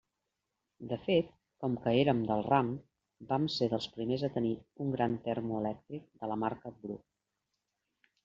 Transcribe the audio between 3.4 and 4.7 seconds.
ser dels primers a tenir